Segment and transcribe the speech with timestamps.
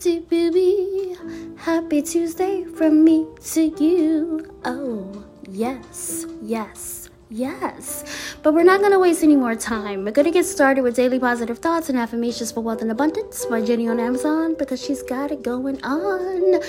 [0.00, 1.14] do booby.
[1.58, 4.50] Happy Tuesday from me to you.
[4.64, 8.34] Oh, yes, yes, yes.
[8.42, 10.06] But we're not going to waste any more time.
[10.06, 13.44] We're going to get started with daily positive thoughts and affirmations for wealth and abundance
[13.44, 16.62] by Jenny on Amazon because she's got it going on.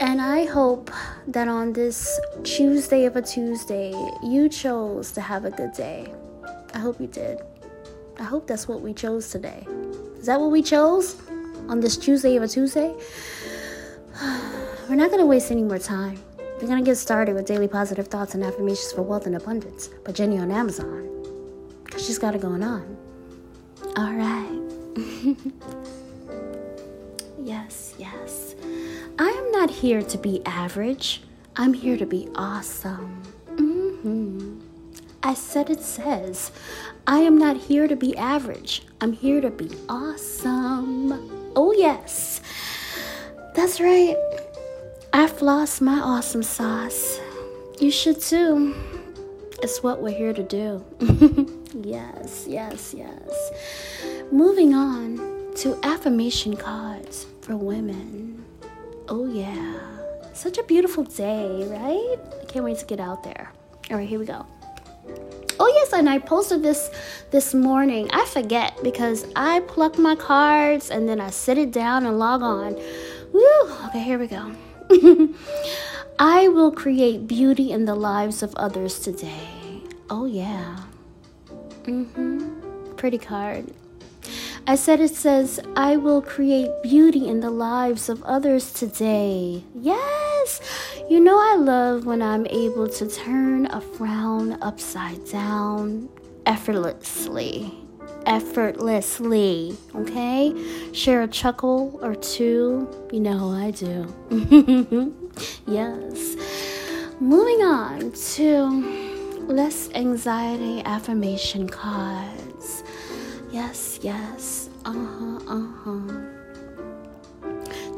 [0.00, 0.90] And I hope
[1.26, 3.90] that on this Tuesday of a Tuesday,
[4.22, 6.14] you chose to have a good day.
[6.72, 7.42] I hope you did.
[8.18, 9.66] I hope that's what we chose today.
[10.18, 11.16] Is that what we chose
[11.68, 12.94] on this Tuesday of a Tuesday?
[14.88, 16.18] We're not going to waste any more time.
[16.38, 19.88] We're going to get started with daily positive thoughts and affirmations for wealth and abundance
[20.04, 21.10] by Jenny on Amazon.
[21.84, 22.96] Because she's got it going on.
[23.96, 24.60] All right.
[27.38, 28.54] yes, yes.
[29.18, 31.22] I am not here to be average.
[31.56, 33.22] I'm here to be awesome.
[33.56, 34.60] Mm-hmm.
[35.22, 36.52] I said it says,
[37.06, 38.82] I am not here to be average.
[39.00, 41.43] I'm here to be awesome.
[41.56, 42.40] Oh, yes.
[43.54, 44.16] That's right.
[45.12, 47.20] I floss my awesome sauce.
[47.78, 48.74] You should too.
[49.62, 50.84] It's what we're here to do.
[51.74, 53.50] yes, yes, yes.
[54.32, 58.44] Moving on to affirmation cards for women.
[59.08, 59.80] Oh, yeah.
[60.32, 62.18] Such a beautiful day, right?
[62.42, 63.52] I can't wait to get out there.
[63.90, 64.44] All right, here we go.
[65.60, 66.90] Oh yes, and I posted this
[67.30, 68.10] this morning.
[68.12, 72.42] I forget because I pluck my cards and then I sit it down and log
[72.42, 72.74] on.
[73.32, 73.62] Woo!
[73.86, 74.52] Okay, here we go.
[76.18, 79.80] I will create beauty in the lives of others today.
[80.10, 80.80] Oh yeah.
[81.84, 82.96] Mhm.
[82.96, 83.66] Pretty card.
[84.66, 89.62] I said it says, I will create beauty in the lives of others today.
[89.74, 90.60] Yes!
[91.10, 96.08] You know, I love when I'm able to turn a frown upside down
[96.46, 97.74] effortlessly.
[98.24, 100.54] Effortlessly, okay?
[100.92, 102.88] Share a chuckle or two.
[103.12, 104.06] You know I do.
[105.66, 106.36] yes.
[107.20, 112.82] Moving on to less anxiety affirmation cards.
[113.50, 114.70] Yes, yes.
[114.86, 116.22] Uh huh, uh huh.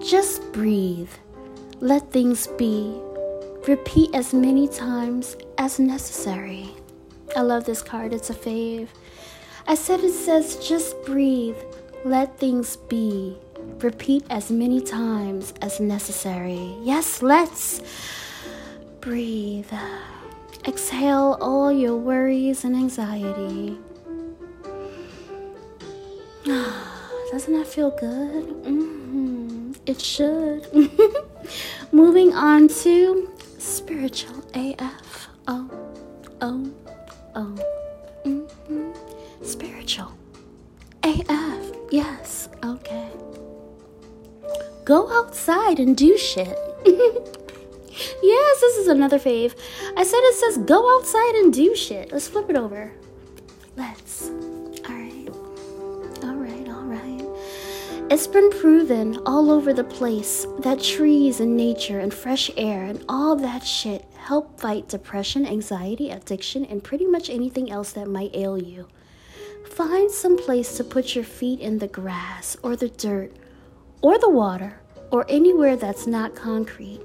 [0.00, 1.08] Just breathe.
[1.80, 2.98] Let things be.
[3.68, 6.70] Repeat as many times as necessary.
[7.36, 8.88] I love this card, it's a fave.
[9.66, 11.58] I said it says just breathe.
[12.02, 13.36] Let things be.
[13.82, 16.74] Repeat as many times as necessary.
[16.80, 17.82] Yes, let's
[19.02, 19.70] breathe.
[20.66, 23.76] Exhale all your worries and anxiety.
[26.46, 28.46] Doesn't that feel good?
[28.64, 29.72] Mm-hmm.
[29.84, 30.66] It should.
[31.92, 35.28] Moving on to spiritual AF.
[35.48, 35.70] Oh,
[36.40, 36.72] oh,
[37.34, 37.58] oh.
[38.24, 39.44] Mm-hmm.
[39.44, 40.12] Spiritual
[41.02, 41.72] AF.
[41.90, 43.10] Yes, okay.
[44.84, 46.58] Go outside and do shit.
[46.86, 49.54] yes, this is another fave.
[49.96, 52.12] I said it says go outside and do shit.
[52.12, 52.92] Let's flip it over.
[53.76, 54.30] Let's.
[58.08, 63.04] It's been proven all over the place that trees and nature and fresh air and
[63.08, 68.30] all that shit help fight depression, anxiety, addiction, and pretty much anything else that might
[68.32, 68.86] ail you.
[69.66, 73.32] Find some place to put your feet in the grass or the dirt
[74.02, 74.78] or the water
[75.10, 77.00] or anywhere that's not concrete.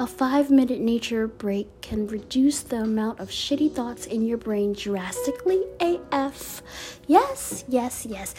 [0.00, 4.72] A five minute nature break can reduce the amount of shitty thoughts in your brain
[4.72, 6.60] drastically AF.
[7.06, 8.34] Yes, yes, yes.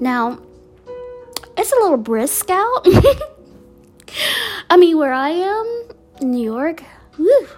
[0.00, 0.40] Now,
[1.64, 2.84] it's a little brisk out.
[4.70, 5.88] I mean, where I am,
[6.20, 6.82] New York,
[7.16, 7.48] whew.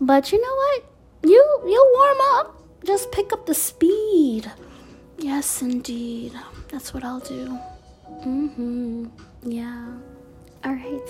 [0.00, 0.84] but you know what?
[1.22, 2.60] You you'll warm up.
[2.84, 4.50] Just pick up the speed.
[5.16, 6.32] Yes, indeed.
[6.70, 7.56] That's what I'll do.
[8.26, 9.06] Mm-hmm.
[9.44, 9.94] Yeah.
[10.64, 11.08] All right.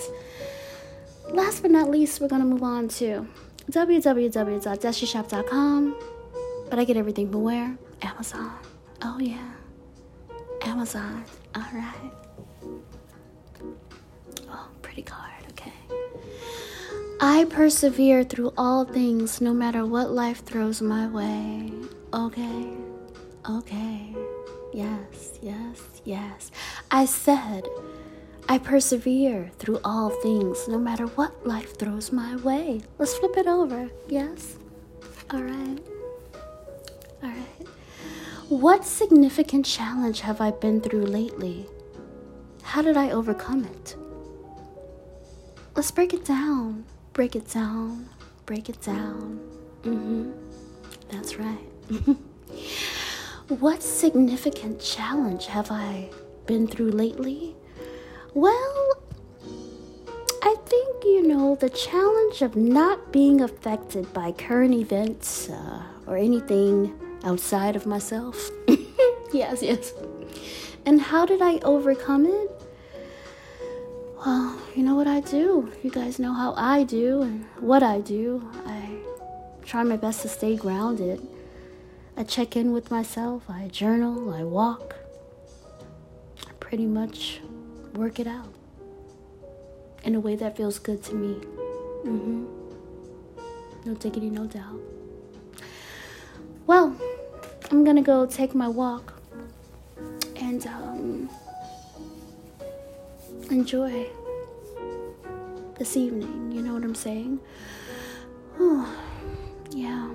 [1.31, 3.27] Last but not least, we're gonna move on to
[3.71, 5.95] www.destishop.com.
[6.69, 7.75] But I get everything from where?
[8.03, 8.51] Amazon.
[9.01, 9.53] Oh yeah.
[10.65, 11.23] Amazon.
[11.55, 12.11] All right.
[14.49, 15.31] Oh, pretty card.
[15.51, 15.73] Okay.
[17.21, 21.71] I persevere through all things, no matter what life throws my way.
[22.13, 22.67] Okay.
[23.49, 24.15] Okay.
[24.73, 26.51] Yes, yes, yes.
[26.91, 27.67] I said,
[28.49, 32.81] I persevere through all things, no matter what life throws my way.
[32.97, 33.89] Let's flip it over.
[34.09, 34.57] Yes?
[35.31, 35.79] All right.
[37.23, 37.67] All right.
[38.49, 41.65] What significant challenge have I been through lately?
[42.61, 43.95] How did I overcome it?
[45.75, 46.85] Let's break it down.
[47.13, 48.07] Break it down.
[48.45, 49.39] Break it down.
[49.81, 50.31] Mm-hmm.
[51.09, 51.57] That's right.
[53.59, 56.11] what significant challenge have I
[56.45, 57.55] been through lately?
[58.35, 59.01] Well,
[60.43, 66.15] I think, you know, the challenge of not being affected by current events uh, or
[66.15, 66.93] anything
[67.25, 68.49] outside of myself.
[69.33, 69.91] yes, yes.
[70.85, 72.51] And how did I overcome it?
[74.25, 75.71] Well, you know what I do.
[75.83, 78.47] You guys know how I do and what I do.
[78.65, 78.89] I
[79.63, 81.27] try my best to stay grounded.
[82.17, 84.95] I check in with myself, I journal, I walk.
[86.47, 87.41] I pretty much
[87.93, 88.53] work it out
[90.03, 91.35] in a way that feels good to me.
[92.05, 92.45] Mm-hmm.
[93.85, 94.79] No diggity, no doubt.
[96.67, 96.95] Well,
[97.71, 99.13] I'm gonna go take my walk
[100.35, 101.29] and um,
[103.49, 104.07] enjoy
[105.77, 106.51] this evening.
[106.51, 107.39] You know what I'm saying?
[108.59, 108.87] Oh,
[109.71, 110.09] yeah.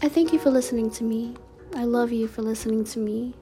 [0.00, 1.34] I thank you for listening to me.
[1.74, 3.34] I love you for listening to me.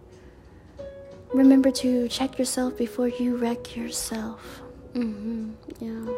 [1.35, 4.63] Remember to check yourself before you wreck yourself.
[4.95, 5.51] Mm-hmm.
[5.81, 6.13] Yeah.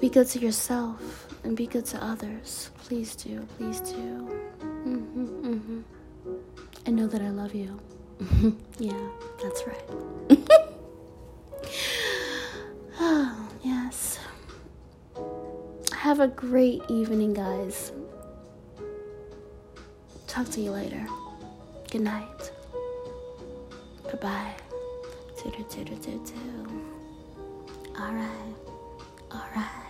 [0.00, 1.00] Be good to yourself
[1.46, 2.70] and be good to others.
[2.78, 3.46] Please do.
[3.56, 3.94] Please do.
[4.58, 5.80] Mm-hmm, mm-hmm.
[6.84, 7.78] And know that I love you.
[8.78, 9.08] yeah,
[9.42, 9.88] that's right.
[13.00, 14.18] oh, yes.
[15.92, 17.92] Have a great evening, guys.
[20.26, 21.06] Talk to you later.
[21.90, 22.50] Good night.
[24.04, 24.54] Bye bye.
[27.98, 28.54] All right.
[29.30, 29.85] All right.